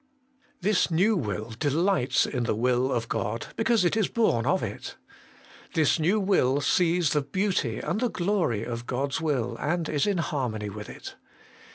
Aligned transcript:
This 0.61 0.89
new 0.89 1.15
will 1.15 1.51
delights 1.59 2.25
in 2.25 2.45
the 2.45 2.55
will 2.55 2.91
of 2.91 3.07
God, 3.07 3.49
because 3.55 3.85
it 3.85 3.95
is 3.95 4.07
born 4.07 4.47
of 4.47 4.63
it. 4.63 4.97
This 5.75 5.99
new 5.99 6.19
will 6.19 6.59
sees 6.59 7.11
the 7.11 7.21
beauty 7.21 7.77
and 7.77 7.99
the 7.99 8.09
glory 8.09 8.63
of 8.63 8.87
God's 8.87 9.21
will, 9.21 9.55
and 9.57 9.87
is 9.87 10.07
in 10.07 10.17
harmony 10.17 10.71
with 10.71 10.89
it. 10.89 11.17